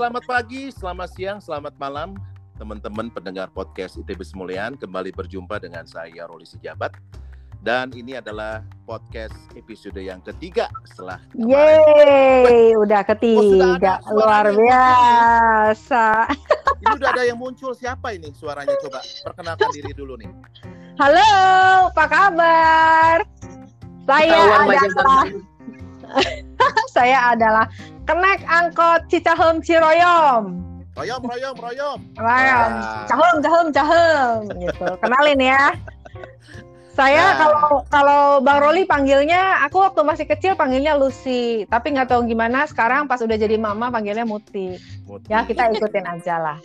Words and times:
Selamat 0.00 0.24
pagi, 0.24 0.72
selamat 0.72 1.08
siang, 1.12 1.38
selamat 1.44 1.76
malam. 1.76 2.16
Teman-teman 2.56 3.12
pendengar 3.12 3.52
podcast 3.52 4.00
ITB 4.00 4.24
Semulian 4.24 4.72
kembali 4.80 5.12
berjumpa 5.12 5.60
dengan 5.60 5.84
saya 5.84 6.24
Roli 6.24 6.48
Sejabat. 6.48 6.96
Dan 7.60 7.92
ini 7.92 8.16
adalah 8.16 8.64
podcast 8.88 9.36
episode 9.60 10.00
yang 10.00 10.24
ketiga 10.24 10.72
setelah 10.88 11.20
Yeay, 11.36 12.72
udah 12.80 13.04
ketiga, 13.12 13.44
Oh, 13.44 13.52
sudah 13.52 13.76
ada 13.76 13.94
luar 14.08 14.46
biasa. 14.56 16.32
ini 16.80 16.92
udah 16.96 17.08
ada 17.12 17.22
yang 17.28 17.36
muncul. 17.36 17.76
Siapa 17.76 18.16
ini 18.16 18.32
suaranya? 18.32 18.72
Coba 18.80 19.04
perkenalkan 19.04 19.68
diri 19.68 19.92
dulu 19.92 20.16
nih. 20.16 20.32
Halo, 20.96 21.28
apa 21.92 22.04
kabar? 22.08 23.16
Saya 24.08 24.32
Ketahuan 24.32 24.64
adalah 24.80 25.24
saya 26.96 27.36
adalah 27.36 27.68
kenek 28.10 28.40
angkot 28.50 29.00
Cicahem 29.06 29.62
Ciroyom. 29.62 30.66
royom 30.98 31.22
royom 31.22 31.54
royom 31.54 31.98
Royom, 32.18 32.70
cahem 33.06 33.36
cahem 33.38 33.66
cahem 33.70 34.38
gitu. 34.58 34.86
Kenalin 34.98 35.38
ya. 35.38 35.64
Saya 36.90 37.32
Nah. 37.32 37.38
kalau 37.38 37.66
kalau 37.86 38.22
Bang 38.42 38.58
Roli 38.58 38.82
panggilnya, 38.82 39.62
aku 39.62 39.78
waktu 39.78 40.02
masih 40.02 40.26
kecil 40.26 40.58
panggilnya 40.58 40.98
Lucy, 40.98 41.64
tapi 41.70 41.94
nggak 41.94 42.10
tahu 42.10 42.26
gimana 42.26 42.66
sekarang 42.66 43.06
pas 43.06 43.22
udah 43.22 43.38
jadi 43.38 43.54
mama 43.56 43.94
panggilnya 43.94 44.26
Muti. 44.26 44.74
Muti. 45.06 45.30
Ya 45.30 45.46
kita 45.46 45.70
ikutin 45.70 46.04
aja 46.04 46.36
lah. 46.42 46.58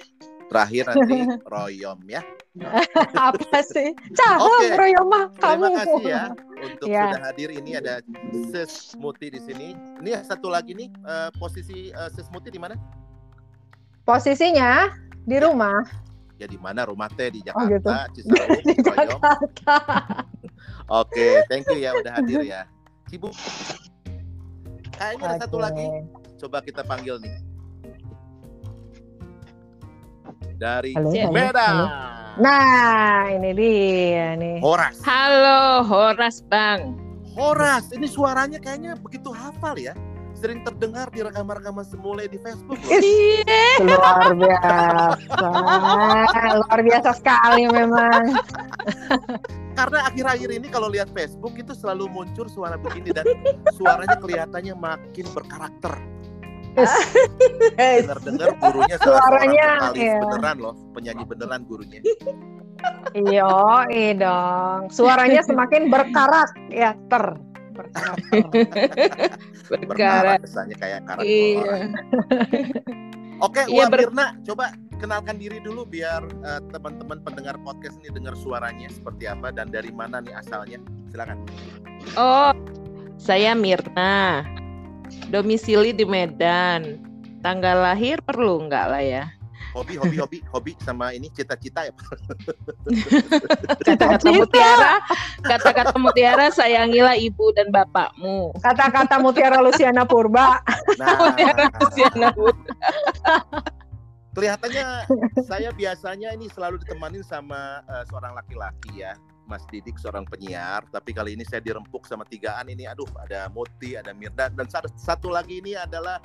Terakhir 0.48 0.84
nanti 0.88 1.18
royom 1.56 2.00
ya 2.06 2.22
Apa 3.20 3.60
sih? 3.62 3.92
Cahem 4.16 4.40
Oke. 4.40 4.68
Royoma 4.74 5.28
terima 5.34 5.44
kamu. 5.44 5.68
kasih 5.76 6.04
ya 6.06 6.24
untuk 6.56 6.88
Ya. 6.88 7.04
sudah 7.06 7.22
hadir 7.26 7.50
ini 7.52 7.72
ada 7.76 8.00
Sis 8.48 8.96
Muti 8.96 9.28
di 9.28 9.40
sini 9.40 9.76
ini 10.00 10.16
satu 10.22 10.48
lagi 10.48 10.72
nih 10.72 10.88
eh, 10.88 11.30
posisi 11.36 11.90
eh, 11.90 12.10
Sis 12.10 12.30
Muti 12.30 12.48
di 12.48 12.58
mana 12.58 12.80
Posisinya 14.02 14.94
di 15.22 15.36
rumah. 15.36 15.82
ya 16.36 16.46
di 16.46 16.56
mana 16.56 16.84
rumah 16.84 17.10
teh 17.10 17.28
di 17.30 17.42
Oh, 17.50 17.64
gitu. 17.66 17.84
Jakarta 17.84 18.12
Cisauk 18.14 18.48
Di 18.68 18.76
royom 18.78 19.20
Jakarta. 19.20 19.78
Oke, 20.88 21.42
thank 21.48 21.66
you 21.68 21.80
ya 21.80 21.92
udah 21.92 22.14
hadir 22.16 22.40
ya. 22.42 22.62
Sibuk. 23.06 23.34
Kayaknya 24.92 25.26
ada 25.28 25.38
satu 25.42 25.58
lagi. 25.58 25.88
Coba 26.38 26.62
kita 26.62 26.82
panggil 26.82 27.18
nih. 27.18 27.36
Dari 30.56 30.94
Halo, 30.94 31.10
halo, 31.12 31.32
Medan. 31.34 31.76
Nah, 32.36 33.32
ini 33.32 33.52
dia 33.56 34.36
nih. 34.36 34.60
Horas. 34.60 35.00
Halo, 35.02 35.82
Horas 35.88 36.44
Bang. 36.46 37.00
Horas, 37.36 37.92
ini 37.92 38.08
suaranya 38.08 38.60
kayaknya 38.60 38.96
begitu 39.00 39.32
hafal 39.32 39.76
ya. 39.76 39.96
Sering 40.36 40.64
terdengar 40.68 41.08
di 41.16 41.24
rekaman-rekaman 41.24 41.88
semula 41.88 42.28
di 42.28 42.36
Facebook. 42.40 42.76
Is, 42.92 43.08
luar 43.80 44.36
biasa. 44.36 45.16
luar 46.60 46.80
biasa 46.84 47.10
sekali 47.16 47.72
memang. 47.72 48.36
Karena 49.76 50.08
akhir-akhir 50.08 50.50
ini 50.56 50.68
kalau 50.72 50.88
lihat 50.88 51.12
Facebook 51.12 51.56
itu 51.60 51.76
selalu 51.76 52.08
muncul 52.08 52.48
suara 52.48 52.80
begini 52.80 53.12
dan 53.12 53.28
suaranya 53.76 54.16
kelihatannya 54.20 54.76
makin 54.76 55.26
berkarakter. 55.36 56.00
Dengar-dengar 57.80 58.50
gurunya 58.60 58.98
salah 59.00 59.20
Suaranya, 59.24 59.68
vokalis 59.80 60.00
iya. 60.02 60.18
beneran 60.20 60.58
loh, 60.60 60.76
penyanyi 60.92 61.24
beneran 61.24 61.62
gurunya. 61.66 62.00
Iya, 63.16 64.14
dong. 64.20 64.82
Suaranya 64.92 65.42
semakin 65.42 65.88
berkarak 65.90 66.50
ya 66.70 66.94
ter. 67.08 67.26
Berkarat 67.76 68.20
Berkarat. 69.92 70.40
kesannya 70.48 70.76
kayak 70.80 71.00
karakter 71.04 71.28
Iya. 71.28 71.92
Oke, 73.44 73.68
Iya, 73.68 73.92
ber- 73.92 74.08
Mirna, 74.08 74.32
coba 74.48 74.72
kenalkan 74.96 75.36
diri 75.36 75.60
dulu 75.60 75.84
biar 75.84 76.24
eh, 76.24 76.62
teman-teman 76.72 77.20
pendengar 77.20 77.60
podcast 77.68 78.00
ini 78.00 78.16
dengar 78.16 78.32
suaranya 78.40 78.88
seperti 78.88 79.28
apa 79.28 79.52
dan 79.52 79.68
dari 79.68 79.92
mana 79.92 80.24
nih 80.24 80.32
asalnya. 80.40 80.80
Silakan. 81.12 81.44
Oh, 82.16 82.56
saya 83.20 83.52
Mirna. 83.60 84.40
Domisili 85.30 85.92
di 85.92 86.06
Medan. 86.06 87.02
Tanggal 87.46 87.82
lahir 87.94 88.18
perlu 88.26 88.66
nggak 88.66 88.86
lah 88.90 89.04
ya? 89.04 89.26
Hobi, 89.76 90.00
hobi, 90.00 90.16
hobi, 90.16 90.40
hobi 90.56 90.72
sama 90.80 91.12
ini 91.12 91.28
cita-cita 91.28 91.84
ya. 91.84 91.92
Kata-kata 93.92 94.32
mutiara, 94.32 95.04
kata-kata 95.44 96.00
mutiara 96.00 96.48
sayangilah 96.48 97.20
ibu 97.20 97.52
dan 97.52 97.68
bapakmu. 97.76 98.56
Kata-kata 98.64 99.20
Mutiara 99.20 99.60
Luciana 99.60 100.08
Purba. 100.08 100.64
Nah, 100.96 101.28
Mutiara 101.28 101.68
Luciana 101.76 102.32
Purba. 102.32 102.72
kelihatannya 104.36 104.88
saya 105.44 105.72
biasanya 105.76 106.36
ini 106.36 106.48
selalu 106.52 106.80
ditemani 106.84 107.20
sama 107.24 107.84
eh, 107.88 108.04
seorang 108.08 108.32
laki-laki 108.32 109.04
ya. 109.04 109.20
Mas 109.46 109.62
Didik 109.70 110.02
seorang 110.02 110.26
penyiar, 110.26 110.82
tapi 110.90 111.14
kali 111.14 111.38
ini 111.38 111.46
saya 111.46 111.62
dirempuk 111.62 112.10
sama 112.10 112.26
tigaan 112.26 112.66
ini. 112.70 112.90
Aduh, 112.90 113.08
ada 113.22 113.46
Moti, 113.54 113.94
ada 113.94 114.12
Mirda, 114.12 114.50
dan 114.50 114.66
satu, 114.66 114.90
satu 114.98 115.30
lagi 115.30 115.62
ini 115.62 115.78
adalah 115.78 116.18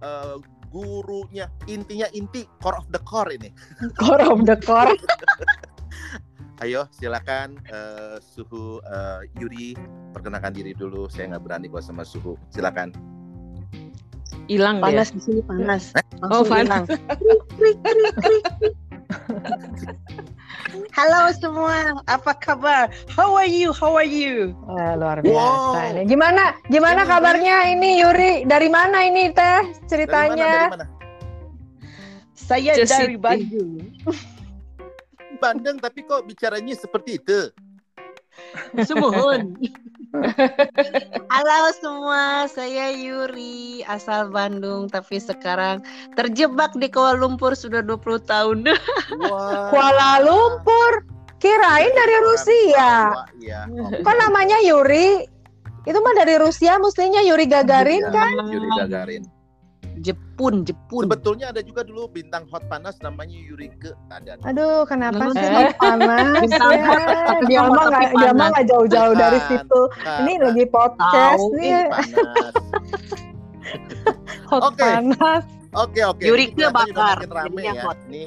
eh, 0.00 0.36
gurunya. 0.72 1.46
Intinya 1.68 2.08
inti 2.16 2.48
core 2.58 2.80
of 2.80 2.88
the 2.90 3.00
core 3.04 3.36
ini. 3.36 3.52
Core 4.00 4.24
of 4.26 4.48
the 4.48 4.56
core. 4.58 4.96
Ayo, 6.62 6.86
silakan 6.94 7.58
eh, 7.68 8.16
suhu 8.22 8.80
eh, 8.80 9.28
Yuri 9.36 9.76
perkenalkan 10.16 10.56
diri 10.56 10.72
dulu. 10.72 11.10
Saya 11.12 11.36
nggak 11.36 11.44
berani 11.44 11.68
kalau 11.68 11.84
sama 11.84 12.04
suhu. 12.06 12.38
Silakan. 12.48 12.94
Hilang 14.48 14.80
dia. 14.80 14.84
panas 14.92 15.08
di 15.12 15.20
sini 15.20 15.40
panas. 15.44 15.92
Oh, 16.20 16.44
Langsung 16.44 16.52
panas. 16.52 16.88
Halo 20.90 21.30
semua, 21.34 21.98
apa 22.06 22.32
kabar? 22.34 22.90
How 23.10 23.34
are 23.34 23.48
you? 23.48 23.74
How 23.74 23.94
are 23.94 24.06
you? 24.06 24.54
Eh, 24.74 24.92
luar 24.94 25.18
biasa 25.20 25.34
Wow. 25.34 25.90
ini. 25.90 26.02
Gimana? 26.06 26.54
Gimana 26.66 27.02
Ini 27.02 27.10
kabarnya 27.10 27.56
ini 27.74 27.90
Yuri? 27.98 28.32
Dari 28.46 28.68
mana 28.70 28.98
ini 29.02 29.30
teh 29.30 29.34
Dari 29.34 29.66
mana? 29.70 29.86
ceritanya? 29.86 30.46
Dari 30.46 30.72
mana? 30.74 30.86
Saya 32.34 32.72
Just 32.76 32.92
dari. 32.92 33.16
Bandung. 33.16 33.72
Bandung, 35.38 35.76
tapi 35.78 36.00
kok 36.02 36.24
bicaranya 36.24 36.74
seperti 36.74 37.18
itu? 37.18 37.38
Sumohon. 38.82 39.54
Halo 41.34 41.58
semua, 41.82 42.46
saya 42.46 42.94
Yuri, 42.94 43.82
asal 43.90 44.30
Bandung 44.30 44.86
tapi 44.86 45.18
sekarang 45.18 45.82
terjebak 46.14 46.70
di 46.78 46.86
Kuala 46.86 47.18
Lumpur 47.18 47.58
sudah 47.58 47.82
20 47.82 48.30
tahun. 48.30 48.58
Wah. 49.26 49.68
Kuala 49.72 50.22
Lumpur. 50.22 51.10
Kirain 51.42 51.92
dari 51.92 52.16
Rusia. 52.24 53.12
Iya. 53.36 53.68
Kok 54.00 54.16
namanya 54.16 54.56
Yuri? 54.64 55.28
Itu 55.84 56.00
mah 56.00 56.16
dari 56.16 56.40
Rusia, 56.40 56.80
mestinya 56.80 57.20
Yuri 57.20 57.44
Gagarin 57.44 58.08
kan? 58.08 58.32
Yuri 58.48 58.68
Gagarin. 58.80 59.22
Jepun, 60.34 60.66
Jepun. 60.66 61.06
Sebetulnya 61.06 61.46
ada 61.54 61.62
juga 61.62 61.86
dulu 61.86 62.10
bintang 62.10 62.42
hot 62.50 62.66
panas 62.66 62.98
namanya 63.06 63.38
Yurike 63.38 63.94
ada. 64.10 64.34
Aduh, 64.42 64.82
kenapa 64.82 65.30
Lalu 65.30 65.38
sih 65.38 65.46
eh. 65.46 65.54
hot 65.54 65.72
panas? 65.78 66.34
Bintang 66.42 66.74
ya? 66.74 66.82
hot, 66.90 67.02
tapi 67.30 67.44
Dia 67.46 67.60
mah 67.62 67.84
nggak 67.86 68.10
dia 68.18 68.32
mah 68.34 68.46
nggak 68.50 68.66
jauh-jauh 68.66 69.14
dari 69.14 69.38
situ. 69.46 69.80
Ini 70.26 70.32
lagi 70.42 70.64
podcast 70.66 71.38
Tahu, 71.38 71.54
nih, 71.54 71.70
panas. 71.94 72.52
hot 74.50 74.62
Oke. 74.74 74.82
panas. 74.82 75.44
Oke 75.78 76.00
oke. 76.02 76.22
Yurike 76.26 76.50
Ini 76.58 76.66
kelihatannya 76.66 76.94
udah 76.98 77.14
bakar, 77.22 77.46
rame 77.46 77.62
ya. 77.62 77.82
hot. 77.86 77.98
Ini 78.10 78.24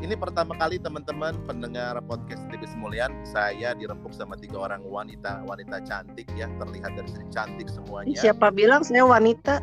ini 0.00 0.12
pertama 0.16 0.52
kali 0.56 0.76
teman-teman 0.76 1.36
pendengar 1.48 1.96
podcast 2.04 2.44
TV 2.52 2.64
Semulian 2.68 3.12
saya 3.28 3.72
dirempuk 3.76 4.12
sama 4.12 4.36
tiga 4.36 4.60
orang 4.68 4.84
wanita 4.84 5.40
wanita 5.44 5.84
cantik 5.84 6.28
ya 6.32 6.48
terlihat 6.56 6.96
dari 6.96 7.08
sini 7.12 7.28
cantik 7.28 7.68
semuanya. 7.68 8.16
Siapa 8.16 8.48
bilang 8.52 8.80
saya 8.84 9.04
wanita? 9.04 9.60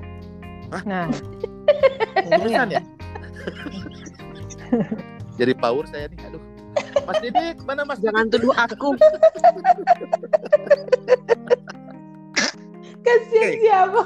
Nah, 0.90 1.06
Tulisan 2.26 2.70
ya. 2.72 2.82
Jadi 5.40 5.54
power 5.58 5.86
saya 5.90 6.08
nih. 6.10 6.20
Aduh. 6.30 6.42
Mas 7.04 7.18
Didik, 7.22 7.58
mana 7.68 7.86
Mas 7.86 8.00
Jangan 8.02 8.30
tuduh 8.32 8.54
aku. 8.56 8.98
kasihan 13.04 13.52
Oke. 13.52 13.60
siapa? 13.60 14.02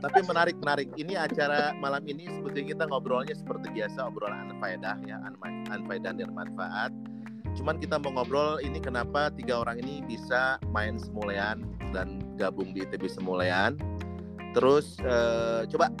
Tapi 0.00 0.20
menarik 0.24 0.56
menarik. 0.58 0.88
Ini 0.96 1.14
acara 1.20 1.76
malam 1.76 2.02
ini 2.08 2.26
sebetulnya 2.26 2.66
kita 2.74 2.84
ngobrolnya 2.88 3.34
seperti 3.36 3.68
biasa 3.70 4.08
obrolan 4.08 4.50
anfaedah 4.50 4.96
ya, 5.04 5.20
anfaedah 5.70 6.12
dan 6.16 6.30
manfaat. 6.32 6.90
Cuman 7.54 7.76
kita 7.82 8.00
mau 8.00 8.14
ngobrol 8.16 8.62
ini 8.64 8.80
kenapa 8.80 9.28
tiga 9.34 9.60
orang 9.60 9.82
ini 9.84 10.00
bisa 10.06 10.56
main 10.72 10.96
semulean 10.96 11.66
dan 11.92 12.22
gabung 12.40 12.72
di 12.72 12.86
ITB 12.86 13.10
Semulean. 13.10 13.76
Terus 14.56 14.98
eh, 15.02 15.66
coba 15.70 15.92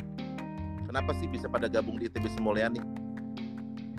kenapa 0.90 1.14
sih 1.14 1.30
bisa 1.30 1.46
pada 1.46 1.70
gabung 1.70 2.02
di 2.02 2.10
ITB 2.10 2.26
Semulean 2.34 2.74
nih? 2.74 2.82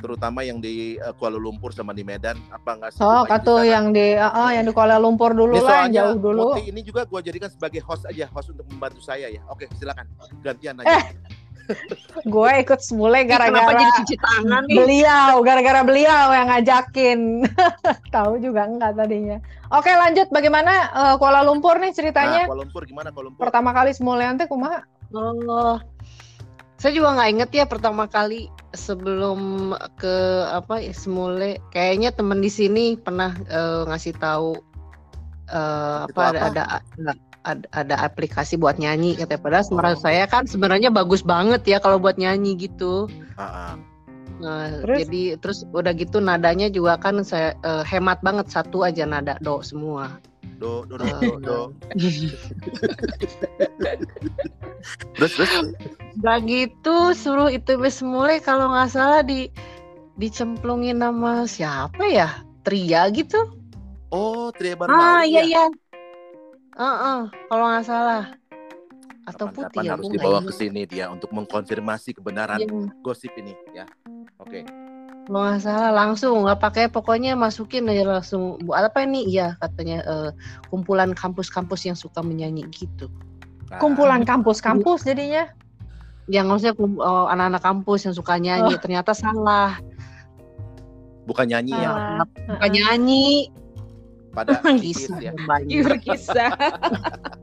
Terutama 0.04 0.44
yang 0.44 0.60
di 0.60 1.00
eh, 1.00 1.14
Kuala 1.16 1.40
Lumpur 1.40 1.72
sama 1.72 1.96
di 1.96 2.04
Medan, 2.04 2.36
apa 2.52 2.76
enggak 2.76 2.92
sih? 2.92 3.00
Oh, 3.00 3.24
katu 3.24 3.64
yang 3.64 3.96
di 3.96 4.20
oh, 4.20 4.50
yang 4.52 4.68
di 4.68 4.74
Kuala 4.76 5.00
Lumpur 5.00 5.32
dulu 5.32 5.56
Ini 5.56 5.64
lah, 5.64 5.88
jauh 5.88 6.20
dulu. 6.20 6.52
Moti 6.52 6.68
ini 6.68 6.84
juga 6.84 7.08
gue 7.08 7.20
jadikan 7.24 7.48
sebagai 7.48 7.80
host 7.88 8.04
aja, 8.10 8.28
host 8.36 8.52
untuk 8.52 8.68
membantu 8.68 9.00
saya 9.00 9.32
ya. 9.32 9.40
Oke, 9.48 9.72
silakan 9.80 10.04
gantian 10.44 10.84
aja. 10.84 11.00
Eh. 11.00 11.08
gue 12.36 12.52
ikut 12.66 12.82
Kenapa 12.84 13.24
gara-gara 13.24 13.72
jadi 13.80 13.92
cuci 14.04 14.16
tangan 14.20 14.64
nih? 14.68 14.76
beliau, 14.76 15.34
gara-gara 15.46 15.82
beliau 15.88 16.26
yang 16.36 16.48
ngajakin. 16.52 17.20
Tahu 18.18 18.34
juga 18.42 18.68
enggak 18.68 18.98
tadinya. 18.98 19.38
Oke 19.72 19.94
lanjut, 19.96 20.28
bagaimana 20.34 20.74
eh, 20.92 21.16
Kuala 21.22 21.46
Lumpur 21.46 21.78
nih 21.80 21.94
Nah, 21.94 21.96
ceritanya? 21.96 22.44
Kuala 22.50 22.66
Lumpur 22.66 22.84
gimana 22.84 23.14
Kuala 23.14 23.32
Lumpur? 23.32 23.48
Pertama 23.48 23.70
kali 23.72 23.96
semulean 23.96 24.36
teh 24.36 24.50
kumaha? 24.50 24.84
Oh, 25.12 25.76
saya 26.82 26.98
juga 26.98 27.14
nggak 27.14 27.30
inget 27.30 27.50
ya 27.54 27.66
pertama 27.70 28.10
kali 28.10 28.50
sebelum 28.74 29.70
ke 30.02 30.16
apa 30.50 30.82
ya, 30.82 30.90
semule. 30.98 31.62
Kayaknya 31.70 32.10
temen 32.10 32.42
di 32.42 32.50
sini 32.50 32.98
pernah 32.98 33.38
eh, 33.46 33.86
ngasih 33.86 34.18
tahu 34.18 34.58
eh, 35.46 36.00
Itu 36.10 36.18
apa, 36.18 36.22
ada, 36.34 36.42
apa? 36.42 36.50
ada 36.50 37.14
ada 37.46 37.66
ada 37.70 37.96
aplikasi 38.02 38.58
buat 38.58 38.82
nyanyi 38.82 39.14
katanya. 39.14 39.42
Padahal 39.46 39.66
menurut 39.70 40.02
Oh. 40.02 40.06
saya 40.10 40.26
kan 40.26 40.50
sebenarnya 40.50 40.90
bagus 40.90 41.22
banget 41.22 41.62
ya 41.70 41.78
kalau 41.78 42.02
buat 42.02 42.18
nyanyi 42.18 42.58
gitu. 42.58 43.06
Ah, 43.38 43.46
ah. 43.46 43.74
Nah, 44.42 44.82
Terus? 44.82 45.06
jadi 45.06 45.24
terus 45.38 45.62
udah 45.70 45.94
gitu 45.94 46.18
nadanya 46.18 46.66
juga 46.74 46.98
kan 46.98 47.22
saya 47.22 47.54
eh, 47.62 47.86
hemat 47.86 48.26
banget 48.26 48.50
satu 48.50 48.82
aja 48.82 49.06
nada 49.06 49.38
do 49.38 49.62
semua. 49.62 50.18
Do, 50.62 50.86
do, 50.86 50.94
do, 51.02 51.06
Ah. 51.10 51.18
do, 51.18 51.32
do. 51.42 51.60
Terus, 55.18 55.32
terus. 55.34 55.52
Udah 56.22 56.38
gitu 56.46 57.18
suruh 57.18 57.50
itu 57.50 57.74
semule 57.90 58.38
kalau 58.46 58.70
nggak 58.70 58.94
salah 58.94 59.26
di 59.26 59.50
dicemplungin 60.22 61.02
nama 61.02 61.50
siapa 61.50 62.06
ya? 62.06 62.46
Tria 62.62 63.10
gitu. 63.10 63.42
Oh, 64.14 64.54
Tria 64.54 64.78
Ah 64.78 65.26
Barmawi 65.26 65.34
iya 65.34 65.42
ya? 65.42 65.46
iya. 65.50 65.66
Heeh, 66.78 67.20
kalau 67.50 67.66
nggak 67.66 67.86
salah. 67.90 68.24
Atau 69.26 69.50
Kapan-kapan 69.50 69.66
putih 69.66 69.88
harus 69.90 70.06
aku 70.06 70.14
dibawa 70.14 70.40
ke 70.46 70.54
sini 70.54 70.82
dia 70.86 71.06
untuk 71.10 71.30
mengkonfirmasi 71.34 72.22
kebenaran. 72.22 72.62
Iya, 72.62 72.70
gosip 73.02 73.34
ini 73.34 73.58
ya. 73.74 73.90
Oke. 74.38 74.62
Kalau 75.22 75.48
nggak 75.48 75.62
salah 75.62 75.92
langsung 75.94 76.44
nggak 76.44 76.60
pakai 76.60 76.86
pokoknya 76.90 77.38
masukin 77.38 77.86
aja 77.88 78.04
langsung 78.04 78.58
buat 78.66 78.82
apa 78.90 79.06
ini? 79.06 79.30
Iya 79.30 79.54
katanya 79.62 80.02
eh, 80.04 80.30
kumpulan 80.68 81.14
kampus-kampus 81.14 81.86
yang 81.86 81.96
suka 81.96 82.26
menyanyi 82.26 82.66
gitu. 82.74 83.08
Nah, 83.70 83.80
Kumpulan 83.80 84.26
kampus-kampus 84.26 85.06
jadinya. 85.06 85.48
Yang 86.26 86.46
maksudnya 86.50 86.74
eh, 86.76 87.26
anak-anak 87.38 87.62
kampus 87.62 88.00
yang 88.10 88.16
suka 88.18 88.36
nyanyi 88.42 88.74
ternyata 88.82 89.14
salah. 89.14 89.78
bukan 91.22 91.48
nyanyi 91.48 91.78
ya, 91.78 92.26
Suka 92.50 92.66
nyanyi. 92.68 93.54
pada 94.34 94.58
Kisah 94.82 95.22
ya. 95.22 95.32
banyak. 95.46 95.86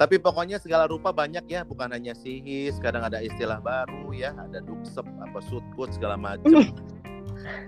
Tapi 0.00 0.16
pokoknya 0.16 0.56
segala 0.56 0.88
rupa 0.88 1.12
banyak 1.12 1.44
ya, 1.44 1.60
bukan 1.60 1.92
hanya 1.92 2.16
sihis, 2.16 2.80
kadang 2.80 3.04
ada 3.04 3.20
istilah 3.20 3.60
baru 3.60 4.16
ya, 4.16 4.32
ada 4.32 4.64
duksep, 4.64 5.04
apa 5.20 5.38
sutkut 5.44 5.92
segala 5.92 6.16
macam. 6.16 6.72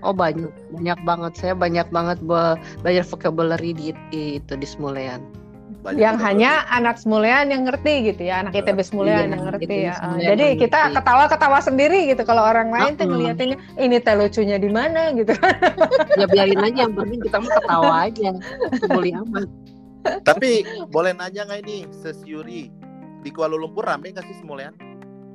Oh 0.01 0.13
banyak, 0.17 0.49
banyak 0.73 0.99
banget. 1.05 1.31
Saya 1.37 1.53
banyak 1.53 1.93
banget 1.93 2.17
be- 2.25 2.57
belajar 2.81 3.05
vocabulary 3.05 3.77
di, 3.77 3.93
di 4.09 4.41
itu 4.41 4.53
di 4.57 4.65
Smulean. 4.65 5.21
Banyak 5.83 5.99
yang 5.99 6.15
hanya 6.15 6.63
anak 6.71 6.95
semulean 6.95 7.51
yang 7.51 7.67
ngerti 7.67 8.15
gitu 8.15 8.31
ya, 8.31 8.39
anak 8.39 8.55
ITB 8.55 8.79
semulean 8.87 9.27
Iya, 9.27 9.35
yang 9.35 9.43
ngerti 9.51 9.65
ITB 9.67 9.73
ya. 9.83 9.91
Ah, 9.91 9.97
semulean 9.99 10.27
Jadi 10.31 10.45
yang 10.47 10.61
kita 10.63 10.79
ngerti. 10.79 10.95
ketawa-ketawa 10.95 11.59
sendiri 11.59 11.99
gitu 12.07 12.23
kalau 12.23 12.43
orang 12.47 12.69
lain 12.71 12.93
tuh 12.95 13.05
ngeliatinnya 13.11 13.57
ini 13.75 13.97
teh 13.99 14.15
lucunya 14.15 14.57
di 14.57 14.69
mana 14.71 15.11
gitu. 15.11 15.35
Ya 16.15 16.25
biarin 16.31 16.63
aja 16.63 16.79
yang 16.87 16.95
penting 16.95 17.19
kita 17.19 17.37
mah 17.41 17.51
ketawa 17.51 17.93
aja. 18.07 18.29
Boleh 18.89 19.13
amat. 19.21 19.47
Tapi 20.23 20.67
boleh 20.91 21.11
nanya 21.15 21.47
nggak 21.47 21.61
ini, 21.63 21.87
Ses 21.91 22.19
Yuri, 22.27 22.69
di 23.23 23.29
Kuala 23.31 23.55
Lumpur 23.55 23.87
rame 23.87 24.11
nggak 24.11 24.25
sih 24.27 24.37
semulean? 24.43 24.75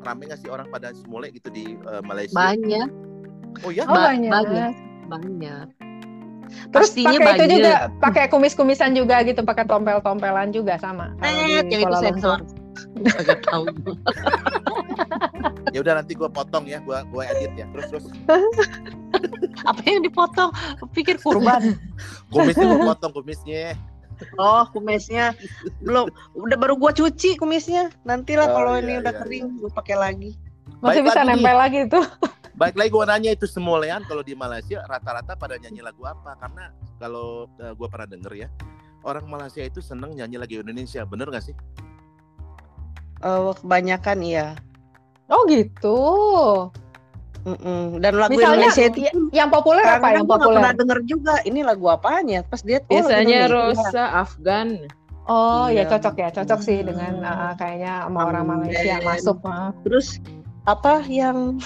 Rame 0.05 0.29
nggak 0.29 0.41
sih 0.44 0.49
orang 0.53 0.69
pada 0.70 0.93
semule 0.94 1.32
gitu 1.32 1.49
di 1.50 1.75
eh, 1.75 2.03
Malaysia? 2.05 2.37
Banyak, 2.37 2.88
Oh 3.65 3.70
ya? 3.73 3.85
Oh 3.88 3.97
Ba- 3.97 4.12
banyak. 4.15 4.31
banyak. 4.31 4.73
banyak. 5.09 5.67
Terus 6.73 6.97
pakai 6.97 7.12
itu 7.12 7.20
banyak. 7.20 7.49
juga, 7.53 7.75
pakai 8.00 8.25
kumis-kumisan 8.32 8.97
juga 8.97 9.20
gitu, 9.20 9.44
pakai 9.44 9.69
tompel-tompelan 9.69 10.49
juga 10.53 10.81
sama. 10.81 11.12
Eh, 11.20 11.61
yang 11.69 11.85
itu 11.85 11.97
sensor. 12.00 12.41
Agak 13.19 13.44
tahu. 13.44 13.69
Ya 15.69 15.85
udah 15.85 16.00
nanti 16.00 16.17
gua 16.17 16.32
potong 16.32 16.65
ya, 16.65 16.81
gua 16.81 17.05
gua 17.12 17.29
edit 17.29 17.53
ya. 17.61 17.69
Terus 17.76 17.87
terus 17.93 18.05
Apa 19.69 19.81
yang 19.85 20.00
dipotong? 20.00 20.50
Pikir 20.97 21.20
kurban. 21.20 21.76
kumisnya 22.32 22.65
gua 22.73 22.97
potong 22.97 23.12
kumisnya. 23.12 23.76
Oh, 24.37 24.65
kumisnya 24.70 25.35
belum. 25.82 26.11
Udah 26.35 26.56
baru 26.59 26.75
gua 26.79 26.91
cuci 26.94 27.38
kumisnya. 27.38 27.91
Nantilah 28.03 28.51
Oh, 28.51 28.55
kalau 28.55 28.72
iya, 28.79 28.82
ini 28.84 28.93
udah 29.03 29.13
iya, 29.15 29.20
kering, 29.22 29.46
gua 29.63 29.70
pakai 29.72 29.96
lagi. 29.96 30.31
Masih 30.79 31.03
Baik 31.03 31.08
bisa 31.10 31.20
lagi 31.22 31.29
nempel 31.34 31.56
lagi 31.56 31.81
tuh. 31.91 32.06
Baik 32.58 32.75
lagi 32.75 32.91
gua 32.91 33.05
nanya 33.06 33.31
itu 33.34 33.46
semulean 33.46 34.03
kalau 34.06 34.22
di 34.27 34.34
Malaysia 34.34 34.82
rata-rata 34.87 35.39
pada 35.39 35.58
nyanyi 35.58 35.82
lagu 35.82 36.03
apa? 36.06 36.34
Karena 36.39 36.75
kalau 36.98 37.46
eh, 37.63 37.72
gua 37.79 37.89
pernah 37.91 38.08
denger 38.10 38.32
ya, 38.34 38.48
orang 39.06 39.27
Malaysia 39.31 39.63
itu 39.63 39.79
seneng 39.79 40.15
nyanyi 40.15 40.37
lagu 40.39 40.58
Indonesia, 40.58 41.06
bener 41.06 41.31
nggak 41.31 41.44
sih? 41.51 41.56
Oh, 43.22 43.55
kebanyakan 43.55 44.19
iya. 44.22 44.55
Oh 45.29 45.44
gitu. 45.51 45.98
Mm-mm. 47.48 47.81
Dan 47.98 48.12
lagu 48.14 48.31
Misalnya 48.31 48.69
Indonesia 48.69 48.84
itu 48.84 48.98
yang 49.32 49.48
populer 49.48 49.81
apa 49.81 49.96
kadang 49.98 50.14
yang 50.14 50.26
populer? 50.28 50.56
pernah 50.60 50.72
denger 50.76 50.98
juga 51.05 51.34
ini 51.43 51.60
lagu 51.62 51.86
apaan 51.88 52.24
ya 52.26 52.40
pas 52.43 52.60
dia 52.60 52.84
oh, 52.84 52.86
Biasanya. 52.90 53.48
Rosa 53.48 54.05
Afgan. 54.20 54.69
Oh 55.24 55.69
ya 55.69 55.84
Iya. 55.84 55.93
cocok 55.93 56.14
ya, 56.17 56.28
cocok 56.31 56.60
sih 56.60 56.81
Hmm. 56.81 56.88
dengan 56.88 57.12
uh, 57.20 57.52
kayaknya 57.55 58.05
sama 58.05 58.20
orang. 58.24 58.44
Malaysia 58.46 58.96
masuk. 59.00 59.36
uh. 59.43 59.72
terus 59.81 60.20
apa 60.64 61.00
yang 61.05 61.56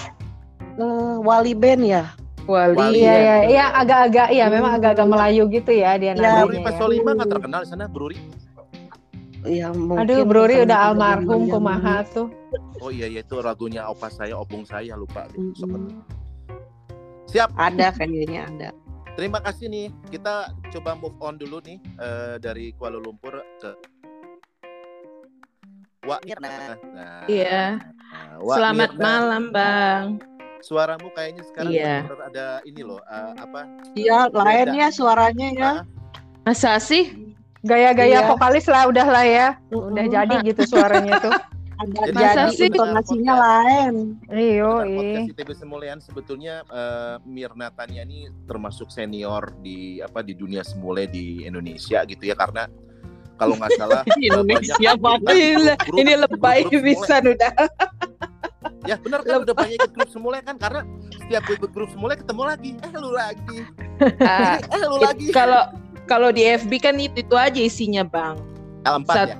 eh, 0.75 1.15
Wali 1.19 1.51
Band 1.53 1.83
ya 1.83 2.03
Wali. 2.43 2.75
Wali, 2.75 2.99
Iya 2.99 3.07
Iya, 3.07 3.15
iya, 3.15 3.35
iya 3.47 3.65
agak-agak 3.73 4.27
iya 4.31 4.45
memang 4.51 4.75
Hmm. 4.75 4.79
agak-agak 4.79 5.07
Melayu 5.07 5.43
gitu 5.47 5.71
ya 5.71 5.95
dia 5.95 6.11
Ya, 6.11 6.19
nadanya. 6.19 6.43
Bruri 6.43 6.57
ya. 6.59 6.63
Pasolima 6.67 7.09
nggak 7.15 7.29
terkenal 7.31 7.59
di 7.63 7.69
sana, 7.69 7.85
Bruri? 7.87 8.19
Ya 9.43 9.69
mungkin 9.75 10.03
Aduh, 10.07 10.23
Bruri 10.23 10.61
karena 10.61 10.65
udah 10.67 10.79
almarhum 10.91 11.41
kumaha 11.47 12.03
tuh. 12.07 12.27
Oh 12.79 12.91
iya, 12.91 13.07
iya 13.07 13.21
itu 13.23 13.39
lagunya 13.39 13.87
opa 13.87 14.07
saya, 14.07 14.35
opung 14.35 14.63
saya 14.63 14.95
lupa. 14.95 15.27
Mm-mm. 15.33 15.55
Sempet. 15.55 15.81
Siap. 17.31 17.49
ada 17.57 17.89
kayaknya 17.97 18.45
ada 18.45 18.69
Terima 19.13 19.37
kasih 19.41 19.69
nih. 19.69 19.87
Kita 20.09 20.49
coba 20.73 20.97
move 20.97 21.17
on 21.21 21.37
dulu 21.37 21.61
nih 21.61 21.77
eh, 22.01 22.35
dari 22.41 22.73
Kuala 22.73 22.97
Lumpur 22.97 23.41
ke 23.61 23.71
Wak 26.03 26.25
Mirna. 26.27 26.75
Nah, 26.91 27.23
Iya. 27.29 27.79
nah, 27.79 28.35
Wak 28.43 28.55
Selamat 28.59 28.89
Mirna, 28.97 29.03
malam, 29.05 29.43
Bang. 29.53 30.05
Suaramu 30.63 31.07
kayaknya 31.13 31.43
sekarang 31.47 31.71
Iya. 31.71 31.95
ada 32.07 32.47
ini 32.63 32.81
loh, 32.83 32.99
eh, 33.03 33.31
apa? 33.35 33.61
iya 33.99 34.31
lain 34.31 34.67
ya 34.71 34.87
suaranya 34.89 35.47
ya 35.51 35.71
Masa 36.43 36.75
sih? 36.79 37.22
Gaya-gaya 37.63 38.19
Iya. 38.19 38.27
vokalis 38.27 38.67
lah 38.67 38.85
udah 38.85 39.07
lah 39.07 39.23
ya. 39.23 39.47
Udah 39.69 40.03
Mm-mm. 40.03 40.13
jadi 40.13 40.35
gitu 40.43 40.61
suaranya 40.67 41.15
tuh. 41.19 41.33
ada 41.73 42.05
Jadi 42.05 42.13
Masa 42.13 42.41
jadi 42.45 42.53
sih? 42.53 42.67
intonasinya 42.69 43.33
lain 43.35 43.93
Iyo, 44.29 44.71
ih. 44.85 45.25
ITB 45.25 45.49
Semulian 45.51 45.97
sebetulnya 45.97 46.61
eh, 46.63 47.15
Mirna 47.25 47.73
Tania 47.73 48.05
ini 48.05 48.29
termasuk 48.45 48.87
senior 48.87 49.51
di 49.59 49.97
apa 49.97 50.21
di 50.21 50.37
dunia 50.37 50.61
semule 50.61 51.09
di 51.09 51.43
Indonesia 51.43 52.05
gitu 52.05 52.23
ya 52.23 52.37
karena 52.37 52.69
kalau 53.35 53.57
nggak 53.57 53.73
salah 53.75 54.05
eh, 54.07 54.29
Indonesia 54.29 54.93
banget. 54.95 55.33
Ini 55.89 56.13
lebay 56.19 56.69
bisa 56.69 57.19
udah. 57.19 57.53
Ya 58.83 58.99
benar 58.99 59.23
kan 59.23 59.47
udah 59.47 59.55
banyak 59.55 59.79
ikut 59.79 59.91
grup 59.95 60.11
semule 60.11 60.43
kan 60.43 60.59
karena 60.59 60.83
setiap 61.15 61.43
ikut 61.47 61.71
grup 61.71 61.87
semule 61.87 62.19
ketemu 62.19 62.43
lagi 62.43 62.71
eh 62.75 62.91
lu 62.99 63.11
lagi 63.15 63.59
eh 64.03 64.59
lu 64.83 64.99
lagi 64.99 65.31
Kalau 65.31 65.71
kalau 66.05 66.29
di 66.29 66.43
FB 66.45 66.71
kan 66.83 66.95
itu 66.99 67.23
itu 67.23 67.35
aja 67.35 67.59
isinya, 67.59 68.03
Bang. 68.03 68.41
L4 68.83 69.09
Sat- 69.09 69.31
ya 69.31 69.37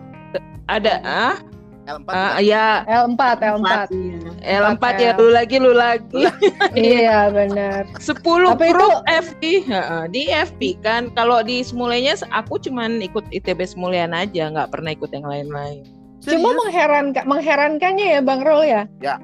Ada 0.71 0.93
ah, 1.03 1.35
L4 1.83 2.09
ah 2.15 2.39
ya? 2.39 2.87
ya 2.87 3.03
L4, 3.03 3.21
L4. 3.59 3.91
L4 4.39 4.83
ya 4.95 5.11
lu 5.19 5.27
lagi 5.35 5.55
lu 5.59 5.75
lagi. 5.75 6.23
Iya 6.79 7.27
benar. 7.27 7.91
10 7.99 8.23
Tapi 8.23 8.67
grup 8.71 9.03
FB 9.03 9.67
Heeh, 9.67 10.03
di 10.07 10.31
FB 10.31 10.61
kan 10.79 11.11
kalau 11.11 11.43
di 11.43 11.59
semulanya 11.59 12.15
aku 12.31 12.55
cuman 12.55 13.03
ikut 13.03 13.27
ITB 13.35 13.67
Semulian 13.67 14.15
aja 14.15 14.47
nggak 14.47 14.71
pernah 14.71 14.95
ikut 14.95 15.11
yang 15.11 15.27
lain-lain 15.27 15.83
Cuma 16.23 16.55
mengherankan 16.55 17.27
mengherankannya 17.27 18.07
ya 18.15 18.21
Bang 18.23 18.47
Rol 18.47 18.63
ya. 18.63 18.87
Ya. 19.03 19.19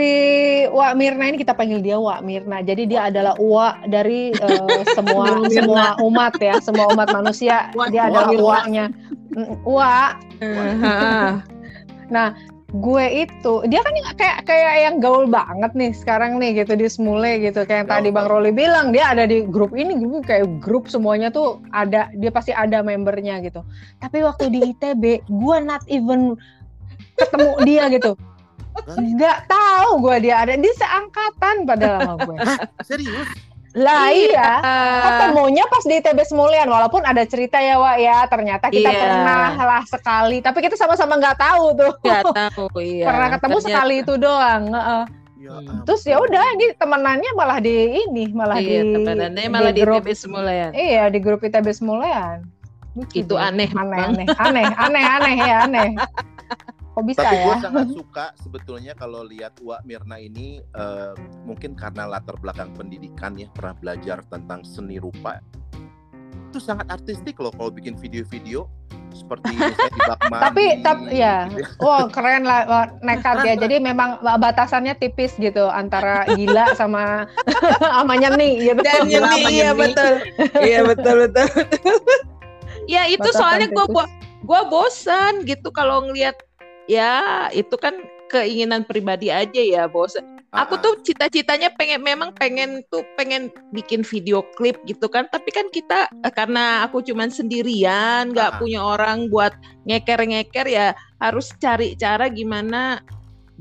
Si 0.00 0.12
Wak 0.72 0.96
Mirna 0.96 1.28
ini 1.28 1.36
kita 1.36 1.52
panggil 1.52 1.84
dia 1.84 2.00
Wak 2.00 2.24
Mirna. 2.24 2.64
Jadi 2.64 2.88
dia 2.88 3.12
adalah 3.12 3.36
Uwa 3.36 3.76
dari 3.84 4.32
eh, 4.32 4.84
semua 4.96 5.44
Wak 5.44 5.52
semua 5.52 5.84
umat 6.00 6.34
ya, 6.40 6.56
semua 6.64 6.88
umat 6.96 7.12
manusia. 7.12 7.68
Wak- 7.76 7.92
Dia 7.92 8.08
Wak 8.08 8.32
adalah. 8.32 8.64
Uwanya. 8.64 8.84
Mm, 9.36 9.60
Uwa. 9.68 10.16
Heeh. 10.40 11.28
gue 12.70 13.26
itu 13.26 13.54
dia 13.66 13.82
kan 13.82 13.90
kayak 14.14 14.46
kayak 14.46 14.74
yang 14.86 14.96
gaul 15.02 15.26
banget 15.26 15.74
nih 15.74 15.90
sekarang 15.90 16.38
nih 16.38 16.62
gitu 16.62 16.78
di 16.78 16.86
Semule 16.86 17.42
gitu 17.42 17.66
kayak 17.66 17.82
yang 17.82 17.90
Gaul 17.90 17.98
tadi 17.98 18.08
Bang. 18.14 18.26
Roli 18.30 18.54
bilang 18.54 18.94
dia 18.94 19.10
ada 19.10 19.26
di 19.26 19.42
grup 19.42 19.74
ini 19.74 19.98
gue 19.98 20.22
kayak 20.22 20.62
grup 20.62 20.86
semuanya 20.86 21.34
tuh 21.34 21.58
ada 21.74 22.06
dia 22.14 22.30
pasti 22.30 22.54
ada 22.54 22.78
membernya 22.86 23.42
gitu 23.42 23.66
tapi 23.98 24.22
waktu 24.22 24.54
di 24.54 24.70
ITB 24.70 25.26
gue 25.26 25.56
not 25.66 25.82
even 25.90 26.38
ketemu 27.18 27.50
dia 27.66 27.90
gitu 27.90 28.14
nggak 28.86 29.38
tahu 29.44 29.90
gue 30.00 30.16
dia 30.20 30.36
ada 30.40 30.54
di 30.54 30.70
seangkatan 30.70 31.56
padahal 31.64 31.98
sama 32.00 32.22
gue. 32.24 32.36
Serius? 32.82 33.28
Lah 33.70 34.10
iya. 34.10 34.50
Ah. 34.58 34.98
Ketemunya 35.06 35.62
pas 35.64 35.86
di 35.86 35.96
TB 35.96 36.18
Semulian, 36.26 36.66
walaupun 36.66 37.06
ada 37.06 37.22
cerita 37.22 37.62
ya 37.62 37.78
Wak 37.78 37.96
ya, 37.96 38.18
ternyata 38.26 38.66
kita 38.66 38.90
Iya. 38.90 38.98
pernah 38.98 39.50
lah 39.54 39.82
sekali, 39.86 40.42
tapi 40.42 40.58
kita 40.58 40.74
sama-sama 40.74 41.14
nggak 41.14 41.38
tahu 41.38 41.64
tuh. 41.78 41.92
Nggak 42.02 42.24
tahu, 42.34 42.66
iya. 42.82 43.06
pernah 43.06 43.28
ketemu 43.30 43.50
Ternyata- 43.54 43.70
sekali 43.70 43.94
itu 44.02 44.14
doang. 44.18 44.62
Heeh. 44.68 45.02
Ya 45.40 45.50
Hmm. 45.56 45.82
Terus 45.88 46.02
ya 46.04 46.18
udah, 46.18 46.44
ini 46.52 46.66
temenannya 46.76 47.30
malah 47.32 47.58
di 47.58 47.74
ini, 48.04 48.28
malah 48.30 48.58
Iya, 48.58 48.82
di 48.82 48.92
temenannya 48.92 49.46
malah 49.48 49.72
di 49.72 49.80
grup, 49.80 50.02
TB 50.02 50.08
semula 50.12 50.50
ya. 50.50 50.68
Iya, 50.74 51.04
di 51.08 51.18
grup 51.18 51.40
ITB 51.40 51.66
Semulian. 51.70 52.44
Lucu 52.92 53.22
Itu 53.22 53.38
deh. 53.38 53.48
aneh 53.48 53.70
aneh, 53.70 53.86
banget. 53.86 54.34
aneh, 54.34 54.66
aneh, 54.66 54.66
aneh, 54.76 55.04
aneh 55.06 55.34
ya, 55.38 55.56
aneh. 55.64 55.88
Kok 56.90 57.04
bisa 57.06 57.22
Tapi 57.22 57.36
gue 57.38 57.54
ya? 57.54 57.58
sangat 57.62 57.88
suka 57.98 58.26
sebetulnya 58.40 58.92
kalau 58.98 59.22
lihat 59.22 59.54
Wak 59.62 59.86
Mirna 59.86 60.18
ini 60.18 60.58
eh, 60.60 61.12
mungkin 61.46 61.78
karena 61.78 62.10
latar 62.10 62.34
belakang 62.42 62.74
pendidikan 62.74 63.38
ya 63.38 63.46
pernah 63.54 63.74
belajar 63.78 64.26
tentang 64.26 64.66
seni 64.66 64.98
rupa 64.98 65.38
itu 66.50 66.58
sangat 66.58 66.90
artistik 66.90 67.38
loh 67.38 67.54
kalau 67.54 67.70
bikin 67.70 67.94
video-video 67.94 68.66
seperti 69.14 69.54
misalnya 69.58 70.14
di. 70.18 70.30
Tapi, 70.34 70.64
tapi 70.82 71.02
ya, 71.14 71.46
gitu 71.46 71.78
wow 71.78 72.10
keren 72.10 72.42
lah, 72.42 72.90
nekat 73.06 73.46
ya. 73.46 73.54
Jadi 73.54 73.78
memang 73.78 74.18
batasannya 74.22 74.98
tipis 74.98 75.34
gitu 75.38 75.70
antara 75.70 76.26
gila 76.34 76.74
sama 76.74 77.26
sama 77.94 78.14
nyeni 78.18 78.66
gitu. 78.66 78.82
Dan 78.82 79.06
nyeni, 79.06 79.40
iya 79.50 79.70
betul. 79.74 80.12
Iya 80.58 80.80
betul 80.82 81.14
betul. 81.26 81.46
ya 82.90 83.06
itu 83.06 83.22
Batasan 83.22 83.38
soalnya 83.38 83.68
gue 83.70 83.86
gua 84.42 84.66
bosan 84.66 85.46
gitu 85.46 85.70
kalau 85.70 86.02
ngelihat 86.10 86.34
ya 86.90 87.46
itu 87.54 87.78
kan 87.78 87.94
keinginan 88.26 88.82
pribadi 88.82 89.30
aja 89.30 89.62
ya 89.62 89.86
bosan. 89.86 90.26
Aku 90.50 90.74
Ah, 90.74 90.82
tuh 90.82 90.98
cita-citanya 91.06 91.70
pengen 91.78 92.02
memang 92.02 92.34
pengen 92.34 92.82
tuh 92.90 93.06
pengen 93.14 93.54
bikin 93.70 94.02
video 94.02 94.42
klip 94.58 94.82
gitu 94.82 95.06
kan 95.06 95.30
tapi 95.30 95.54
kan 95.54 95.70
kita 95.70 96.10
eh, 96.26 96.32
karena 96.34 96.82
aku 96.82 96.98
cuman 97.06 97.30
sendirian 97.30 98.26
Ah. 98.26 98.30
nggak 98.34 98.50
punya 98.58 98.82
orang 98.82 99.30
buat 99.30 99.54
ngeker-ngeker 99.86 100.66
ya 100.66 100.90
harus 101.22 101.54
cari 101.62 101.94
cara 101.94 102.26
gimana 102.26 102.98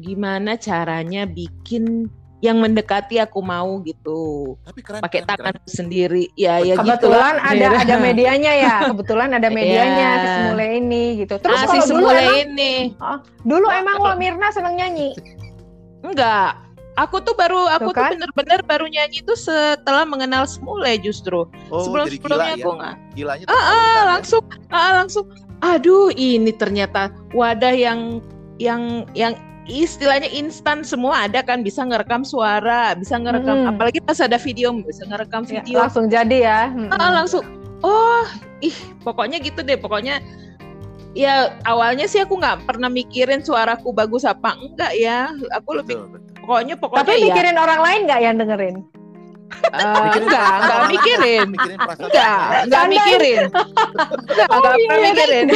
gimana 0.01 0.57
caranya 0.57 1.29
bikin 1.29 2.09
yang 2.39 2.55
mendekati 2.57 3.19
aku 3.19 3.39
mau 3.39 3.83
gitu 3.83 4.55
tapi 4.63 4.79
keren 4.79 5.03
pakai 5.03 5.21
keren, 5.21 5.29
tangan 5.29 5.55
keren. 5.59 5.67
sendiri 5.67 6.23
ya 6.33 6.55
ya 6.57 6.79
gitu 6.79 7.11
Kebetulan 7.11 7.35
lah. 7.35 7.51
ada 7.51 7.67
ada 7.83 7.95
medianya 7.97 8.51
ya. 8.55 8.75
Kebetulan 8.87 9.29
ada 9.33 9.49
medianya 9.57 9.91
Iya. 10.09 10.15
si 10.15 10.29
Semule 10.33 10.65
ini 10.73 11.03
gitu. 11.19 11.35
Terus 11.35 11.57
ah, 11.57 11.65
si 11.65 11.77
kalau 11.77 11.87
dulu 11.91 12.07
emang 12.09 12.37
ini 12.39 12.73
dulu 13.41 13.65
Wah, 13.65 13.75
emang 13.77 13.95
Wak 13.99 14.15
Mirna 14.15 14.47
seneng 14.49 14.75
nyanyi. 14.75 15.11
enggak 15.99 16.55
aku 16.95 17.19
tuh 17.19 17.31
baru 17.33 17.67
aku 17.69 17.91
Tuh 17.91 17.95
tuh 17.95 17.99
kan? 17.99 18.11
bener-bener 18.13 18.59
baru 18.61 18.85
nyanyi 18.87 19.19
tuh 19.21 19.35
setelah 19.35 20.03
mengenal 20.03 20.43
Semule 20.43 20.95
justru 20.97 21.43
oh 21.67 21.79
sebelum 21.81 22.07
jadi 22.07 22.17
gila 22.17 22.23
sebelumnya 22.23 22.47
ya 22.49 22.55
aku 22.57 22.71
nggak 22.73 22.95
gilanya 23.13 23.45
Ah, 23.45 23.55
ah, 23.55 23.67
ya. 23.67 24.01
langsung 24.09 24.43
ah, 24.69 24.91
langsung 24.95 25.25
aduh 25.59 26.07
ini 26.09 26.51
ternyata 26.51 27.07
wadah 27.31 27.71
yang 27.71 28.23
yang 28.59 29.03
yang 29.11 29.35
istilahnya 29.69 30.25
instan 30.27 30.81
semua 30.81 31.29
ada 31.29 31.39
kan 31.39 31.61
bisa 31.61 31.85
ngerekam 31.85 32.25
suara 32.25 32.97
bisa 32.97 33.15
ngerekam 33.15 33.63
Mm-mm. 33.63 33.71
apalagi 33.71 34.01
pas 34.01 34.17
ada 34.17 34.35
video 34.35 34.73
bisa 34.75 35.05
ngerekam 35.05 35.45
Ya, 35.45 35.61
video 35.61 35.77
langsung 35.79 36.09
jadi 36.09 36.37
ya. 36.41 36.59
Mm-mm. 36.73 36.89
Ah, 36.91 37.13
langsung 37.13 37.45
oh 37.85 38.25
ih 38.59 38.73
pokoknya 38.99 39.37
gitu 39.37 39.61
deh 39.61 39.77
pokoknya 39.77 40.19
ya 41.13 41.53
awalnya 41.63 42.05
sih 42.05 42.19
aku 42.19 42.35
nggak 42.35 42.65
pernah 42.65 42.89
mikirin 42.89 43.39
suaraku 43.39 43.89
bagus 43.89 44.25
apa 44.25 44.57
enggak 44.57 44.93
ya 44.93 45.29
aku 45.53 45.77
lebih 45.77 45.95
Betul, 45.95 46.09
betul. 46.11 46.33
pokoknya 46.41 46.75
pokoknya 46.75 47.01
Tapi 47.05 47.13
ya 47.13 47.23
mikirin 47.29 47.57
orang 47.57 47.79
lain 47.79 47.99
nggak 48.05 48.19
yang 48.19 48.35
dengerin? 48.37 48.75
eh, 49.49 50.01
Mikirin 50.05 50.25
enggak 50.29 50.53
enggak 50.61 50.79
mikirin 50.87 51.47
mikirin 51.49 51.77
perasaan 51.79 52.05
enggak 52.05 52.37
enggak 52.65 52.83
mikirin 52.85 53.41
enggak 54.29 54.47
enggak 54.49 54.73
iya, 54.77 54.85
pernah 54.85 55.01
mikirin 55.01 55.47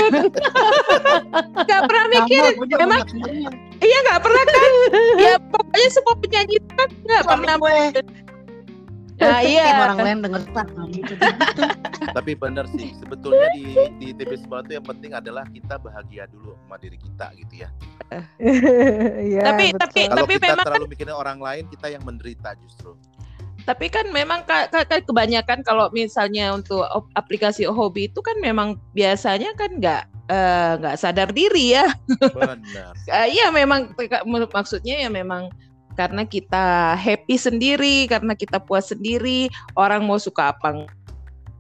enggak 1.54 1.82
pernah 1.86 2.06
mikirin 2.10 2.54
memang 2.74 3.02
Iya 3.84 3.98
nggak 4.02 4.20
pernah 4.24 4.44
kan? 4.46 4.72
ya 5.20 5.34
pokoknya 5.44 5.90
semua 5.92 6.16
penyanyi 6.16 6.56
itu 6.56 6.72
kan 6.74 6.90
nggak 7.04 7.24
pernah. 7.26 7.56
gue 7.60 7.78
Nah 9.14 9.40
iya. 9.40 9.78
orang 9.80 10.00
lain 10.02 10.18
denger 10.20 10.42
tak 10.52 10.68
gitu. 10.90 11.14
tapi 12.12 12.32
benar 12.36 12.66
sih 12.68 12.92
sebetulnya 12.98 13.48
di 13.54 13.64
di 13.96 14.08
TV 14.12 14.36
sebelah 14.36 14.66
itu 14.66 14.76
yang 14.76 14.84
penting 14.84 15.12
adalah 15.14 15.46
kita 15.48 15.80
bahagia 15.80 16.28
dulu 16.28 16.58
sama 16.60 16.76
diri 16.76 16.98
kita 17.00 17.32
gitu 17.38 17.64
ya 17.64 17.70
Iya, 19.24 19.42
Tapi- 19.48 19.72
betul. 19.72 19.80
tapi- 19.80 20.08
kalau 20.10 20.26
kita 20.28 20.46
memang 20.50 20.66
terlalu 20.66 20.86
mikirin 20.92 21.16
orang 21.16 21.40
lain 21.40 21.64
kita 21.72 21.88
yang 21.88 22.04
menderita 22.04 22.58
justru 22.60 22.98
Tapi 23.64 23.88
kan 23.88 24.12
memang 24.12 24.44
ka- 24.44 24.68
ka- 24.68 24.88
kan 24.88 25.02
kebanyakan 25.08 25.64
kalau 25.64 25.88
misalnya 25.96 26.52
untuk 26.52 26.84
aplikasi 27.16 27.64
hobi 27.64 28.12
itu 28.12 28.20
kan 28.20 28.36
memang 28.44 28.76
biasanya 28.92 29.56
kan 29.56 29.72
nggak 29.80 30.04
eh, 30.28 30.72
nggak 30.84 31.00
sadar 31.00 31.32
diri 31.32 31.80
ya. 31.80 31.88
benar 32.36 32.94
Iya 33.36 33.52
memang 33.56 33.96
mak- 34.28 34.52
maksudnya 34.52 35.00
ya 35.00 35.08
memang 35.08 35.48
karena 35.94 36.26
kita 36.26 36.98
happy 36.98 37.38
sendiri, 37.38 38.10
karena 38.10 38.34
kita 38.34 38.58
puas 38.58 38.90
sendiri, 38.90 39.46
orang 39.78 40.02
mau 40.04 40.18
suka 40.18 40.50
apa 40.50 40.90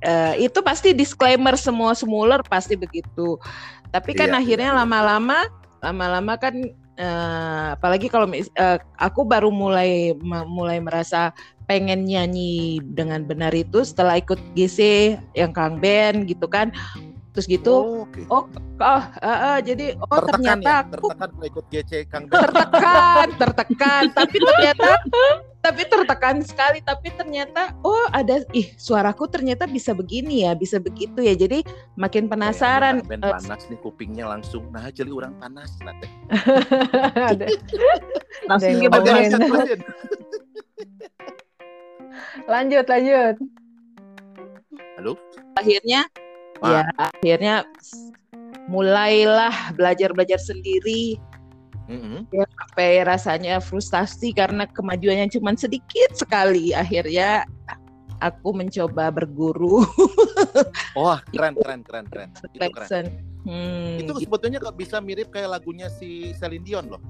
eh, 0.03 0.50
itu 0.50 0.60
pasti 0.65 0.91
disclaimer 0.91 1.55
semua 1.55 1.95
semuler 1.95 2.41
pasti 2.45 2.75
begitu. 2.75 3.39
Tapi 3.93 4.12
kan 4.17 4.33
Iya, 4.33 4.41
akhirnya 4.41 4.69
iya, 4.74 4.75
iya. 4.75 4.81
lama-lama, 4.83 5.39
lama-lama 5.86 6.33
kan 6.41 6.55
eh, 6.98 7.67
apalagi 7.77 8.10
kalau 8.10 8.25
eh, 8.33 8.77
aku 8.98 9.22
baru 9.25 9.50
mulai 9.53 10.17
mulai 10.50 10.81
merasa 10.81 11.29
pengen 11.65 12.05
nyanyi 12.05 12.84
dengan 12.84 13.24
benar 13.24 13.55
itu 13.55 13.82
setelah 13.82 14.20
ikut 14.20 14.38
GC 14.53 14.79
yang 15.36 15.55
Kang 15.55 15.79
Ben 15.79 16.27
gitu 16.27 16.46
kan. 16.48 16.72
Terus 17.34 17.50
gitu, 17.50 18.05
oke 18.05 18.22
oh, 18.29 18.46
oh 18.77 19.03
eh, 19.25 19.27
eh, 19.58 19.58
jadi 19.65 19.98
oh 19.98 20.22
tertekan 20.22 20.62
ternyata 20.62 20.70
ya 20.70 20.86
aku 20.86 21.10
tertekan 21.10 21.29
ikut 21.41 21.65
GC 21.74 21.91
Kang 22.05 22.29
Ben 22.29 22.46
tertekan, 22.46 23.27
tertekan, 23.41 24.03
tapi 24.13 24.38
ternyata 24.38 24.89
tapi 25.63 25.82
tertekan 25.88 26.43
sekali, 26.46 26.79
tapi 26.86 27.10
ternyata 27.15 27.74
oh 27.82 28.05
ada 28.13 28.46
ih 28.53 28.70
suaraku 28.77 29.25
ternyata 29.25 29.65
bisa 29.65 29.98
begini 29.98 30.46
ya, 30.46 30.53
bisa 30.53 30.77
begitu 30.77 31.25
ya. 31.25 31.34
Jadi 31.34 31.65
makin 31.98 32.29
penasaran. 32.29 33.01
Kang 33.01 33.10
Ben 33.10 33.25
Eh, 33.25 33.34
panas 33.34 33.65
nih 33.65 33.79
kupingnya 33.82 34.29
langsung 34.29 34.70
nah 34.70 34.86
jadi 34.93 35.10
orang 35.10 35.34
panas 35.41 35.74
nanti 35.82 36.05
Langsung 38.50 38.77
ngomongin. 38.77 39.82
Lanjut, 42.49 42.85
lanjut, 42.89 43.35
halo 44.97 45.13
akhirnya 45.59 46.07
Wah. 46.61 46.69
ya 46.69 46.81
akhirnya 46.97 47.55
mulailah 48.71 49.75
belajar-belajar 49.75 50.39
sendiri 50.39 51.19
Mm-mm. 51.91 52.23
sampai 52.31 53.03
rasanya 53.03 53.59
frustasi 53.59 54.31
karena 54.31 54.63
kemajuannya 54.63 55.27
cuma 55.35 55.51
sedikit 55.59 56.15
sekali. 56.15 56.71
Akhirnya 56.71 57.43
aku 58.23 58.55
mencoba 58.55 59.11
berguru 59.11 59.83
wah 60.97 61.19
keren 61.35 61.59
keren 61.59 61.83
keren 61.83 62.05
keren 62.07 62.29
itu 62.55 62.71
keren. 62.71 63.05
Hmm, 63.43 63.99
itu 63.99 64.11
gitu. 64.15 64.23
sebetulnya 64.23 64.63
kok 64.63 64.79
bisa 64.79 65.03
mirip 65.03 65.27
kayak 65.27 65.59
lagunya 65.59 65.91
si 65.91 66.31
Celine 66.39 66.63
Dion 66.63 66.87
loh 66.87 67.03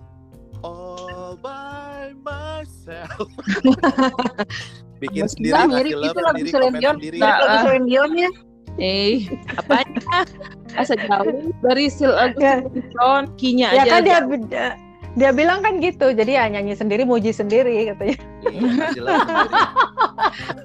all 0.65 1.37
by 1.37 2.17
myself 2.25 3.29
bikin 4.97 5.25
sendiri 5.25 5.53
Nah, 5.53 5.65
mirip 5.65 5.91
itu 5.95 6.19
lagu 6.19 6.35
sendiri 6.35 6.49
Celine 6.49 6.79
sendiri 6.79 7.17
Nah, 7.17 7.35
Lagu. 7.39 7.55
Celine 7.63 7.85
Dion 7.85 8.11
ya. 8.15 8.31
Eh, 8.73 9.29
apanya? 9.53 10.17
Asa 10.73 10.97
jauh 10.97 11.29
dari 11.61 11.85
sil 11.93 12.09
lagu 12.09 12.37
Ya. 12.37 12.57
Sinetron, 12.59 13.23
kinya 13.37 13.67
Ya 13.69 13.83
aja. 13.85 13.91
kan 13.91 14.01
dia 14.01 14.17
dia- 14.43 14.75
dia 15.13 15.29
bilang 15.29 15.61
kan 15.61 15.77
gitu. 15.77 16.09
Jadi 16.09 16.33
ya 16.33 16.49
nyanyi 16.49 16.73
sendiri, 16.73 17.05
muji 17.05 17.29
sendiri 17.29 17.93
katanya. 17.93 18.17
Iya. 18.49 18.87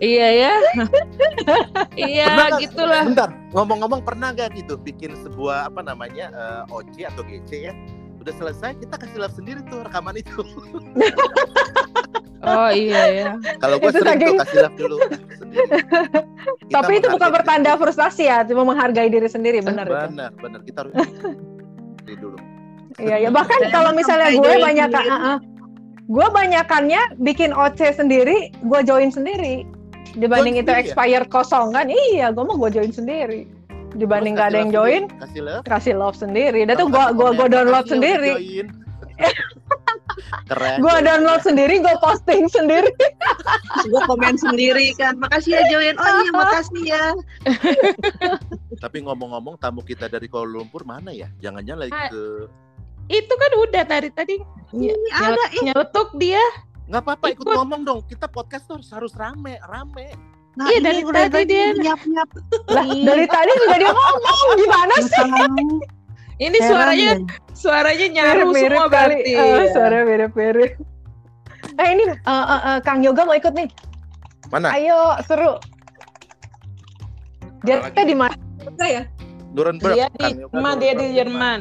Iya 0.00 0.28
ya. 0.32 0.52
iya, 2.08 2.26
gitulah. 2.56 3.04
bentar 3.04 3.28
ngomong-ngomong 3.52 4.00
pernah 4.00 4.32
nggak 4.32 4.56
gitu 4.56 4.80
bikin 4.80 5.12
sebuah 5.18 5.68
apa 5.68 5.84
namanya 5.84 6.32
eh, 6.32 6.62
OC 6.72 7.04
atau 7.04 7.22
GC 7.22 7.50
ya 7.68 7.72
udah 8.28 8.36
selesai 8.38 8.76
kita 8.76 8.94
kasih 8.94 9.18
love 9.18 9.32
sendiri 9.32 9.60
tuh 9.64 9.80
rekaman 9.80 10.14
itu 10.14 10.36
Oh 12.38 12.70
iya 12.70 13.02
ya. 13.10 13.30
kalau 13.58 13.76
gue 13.76 13.88
Itu 13.88 13.98
sering 13.98 14.14
saking- 14.14 14.30
tuh 14.30 14.42
kasih 14.44 14.58
love 14.62 14.76
dulu 14.78 14.96
Tapi 16.76 16.92
itu 16.94 17.08
bukan 17.08 17.30
bertanda 17.32 17.72
diri 17.72 17.80
frustasi 17.80 18.22
ya, 18.24 18.44
cuma 18.44 18.62
menghargai 18.64 19.08
diri 19.08 19.26
sendiri, 19.26 19.58
benar 19.58 19.88
itu. 19.88 19.96
benar 20.06 20.30
benar 20.36 20.60
kita 20.62 20.78
harus 20.84 20.92
diri 21.98 22.16
dulu 22.16 22.36
Iya, 22.96 23.16
ya 23.24 23.30
bahkan 23.30 23.58
kalau 23.70 23.90
misalnya 23.92 24.28
gue 24.30 24.54
banyak 24.56 24.88
sendiri. 24.90 25.32
gue 26.08 26.26
banyakannya 26.28 27.00
bikin 27.18 27.50
OC 27.50 27.80
sendiri, 27.94 28.50
gue 28.52 28.80
join 28.82 29.08
sendiri. 29.08 29.62
Dibanding 30.14 30.56
Join 30.56 30.58
itu 30.58 30.68
sendiri 30.68 30.74
ya? 30.74 30.84
expired 30.84 31.28
kosong 31.28 31.70
kan, 31.70 31.86
iya 31.86 32.28
gue 32.28 32.42
mau 32.42 32.58
gue 32.58 32.70
join 32.72 32.90
sendiri. 32.90 33.46
Dibanding 33.94 34.34
gak 34.34 34.52
ada 34.52 34.58
yang 34.60 34.70
join, 34.70 35.02
sendiri, 35.06 35.20
kasih 35.22 35.42
love 35.42 35.62
kasih 35.64 35.94
love 35.94 36.16
sendiri. 36.16 36.60
Dan 36.64 36.74
tuh 36.76 36.88
gue 36.88 37.04
komen, 37.14 37.32
gue 37.34 37.46
download 37.48 37.86
sendiri. 37.86 38.32
Keren. 40.46 40.78
Gue 40.80 40.96
download 41.00 41.40
sendiri, 41.40 41.78
gue 41.78 41.96
posting 41.98 42.48
sendiri. 42.48 42.90
gue 43.90 44.02
komen 44.04 44.34
sendiri 44.34 44.92
kan 44.94 45.14
makasih 45.16 45.56
ya 45.56 45.62
join 45.68 45.94
oh 45.94 46.08
iya 46.18 46.30
makasih 46.40 46.82
ya 46.84 47.04
Tapi 48.76 48.98
ngomong-ngomong 49.00 49.56
tamu 49.56 49.80
kita 49.80 50.06
dari 50.06 50.26
Kuala 50.26 50.48
Lumpur 50.50 50.82
mana 50.82 51.10
ya? 51.10 51.30
Jangan-jangan 51.38 51.80
lagi 51.80 51.92
Ah, 51.94 52.10
ke 52.10 52.22
Itu 53.08 53.32
kan 53.32 53.52
udah 53.58 53.82
dari 53.84 54.10
tadi 54.10 54.34
ny- 54.70 54.92
ada 55.10 55.38
nyeletuk 55.62 56.12
dia. 56.16 56.42
nggak 56.88 57.04
apa-apa 57.04 57.24
ikut 57.32 57.44
Ikut. 57.44 57.56
ngomong 57.56 57.80
dong. 57.84 58.00
Kita 58.04 58.24
podcast 58.26 58.64
tuh 58.64 58.80
harus, 58.80 58.88
harus 58.90 59.12
rame, 59.14 59.60
rame. 59.62 60.12
Nah 60.58 60.66
Iya, 60.66 60.78
dari 60.82 61.00
tadi 61.06 61.40
dia- 61.46 61.70
nyap 61.78 62.00
nyap 62.02 62.28
Lah, 62.66 62.82
dari 62.82 63.24
tadi 63.24 63.50
juga 63.56 63.76
dia 63.78 63.90
ngomong. 63.94 64.54
Gimana 64.58 64.94
sih? 65.00 65.28
Ini 66.38 66.58
suaranya 66.60 67.10
suaranya 67.50 68.06
nyaru 68.10 68.50
semua 68.52 68.86
kali. 68.86 69.22
berarti. 69.22 69.30
Eh, 69.32 69.46
ya. 69.46 69.62
suara 69.70 69.96
mirip-mirip. 70.02 70.72
Eh 71.78 71.88
ini 71.94 72.04
eh, 72.10 72.16
eh, 72.26 72.60
eh, 72.68 72.78
Kang 72.82 73.02
Yoga 73.02 73.22
mau 73.22 73.34
ikut 73.34 73.54
nih. 73.54 73.70
Mana? 74.50 74.74
Ayo 74.74 74.98
seru. 75.22 75.62
Dia 77.62 77.82
kita 77.86 78.02
di 78.02 78.14
mana? 78.18 78.34
ya? 78.80 79.02
Nuremberg. 79.50 79.94
Dia 79.94 80.06
di 80.12 80.26
Jerman, 80.38 80.74
dia 80.78 80.92
di 80.94 81.06
Jerman. 81.14 81.60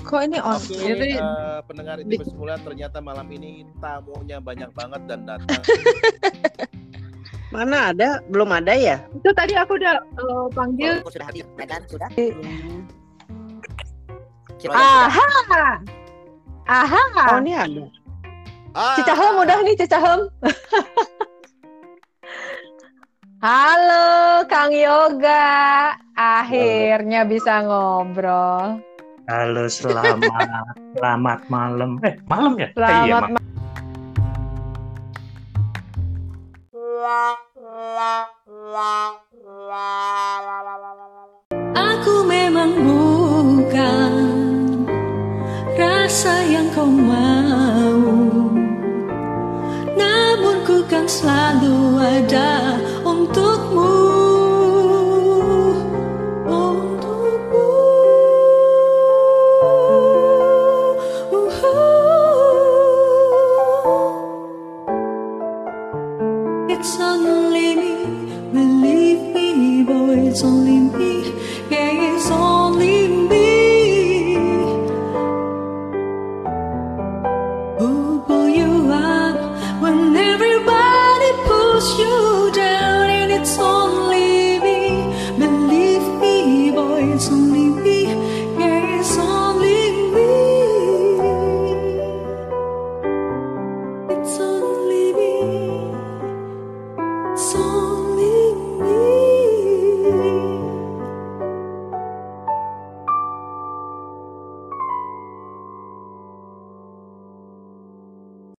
Kok 0.00 0.20
ini 0.24 0.38
on? 0.40 0.56
Oke, 0.56 0.72
Jadi- 0.74 1.18
eh, 1.18 1.58
pendengar 1.66 1.96
ini 2.00 2.16
bersemula 2.16 2.54
ternyata 2.58 2.98
malam 2.98 3.28
ini 3.28 3.66
tamunya 3.78 4.38
banyak 4.38 4.70
banget 4.72 5.02
dan 5.06 5.20
datang. 5.22 5.62
mana 7.48 7.92
ada 7.96 8.20
belum 8.28 8.52
ada 8.52 8.76
ya 8.76 9.00
Itu 9.16 9.32
tadi 9.32 9.56
aku 9.56 9.80
udah 9.80 9.96
eh, 10.04 10.46
panggil. 10.52 11.00
Oh, 11.00 11.10
sudah 11.12 11.26
hadir. 11.32 11.44
Aha. 14.68 15.26
Aha. 16.68 17.02
oh 17.32 17.40
ini 17.40 17.54
ada 17.56 17.84
Ah, 18.76 18.94
Cicahem 19.00 19.34
udah 19.42 19.58
nih 19.64 19.74
Cicahem. 19.80 20.20
Halo 23.38 24.42
Kang 24.50 24.74
Yoga, 24.74 25.94
akhirnya 26.18 27.22
bisa 27.22 27.62
ngobrol. 27.62 28.82
Halo, 29.30 29.70
selamat 29.70 30.46
selamat 30.98 31.40
malam. 31.46 32.02
Eh, 32.02 32.18
malam 32.26 32.58
ya? 32.58 32.66
Eh, 32.66 32.74
iya, 32.74 32.74
Selamat 32.74 33.30
malam. 33.30 33.37
Aku 41.72 42.20
memang 42.28 42.84
bukan 42.84 44.12
rasa 45.72 46.44
yang 46.44 46.68
kau 46.76 46.84
mau. 46.84 47.96
Namun 49.96 50.56
ku 50.68 50.84
kan 50.84 51.08
selalu 51.08 51.96
ada 51.96 52.76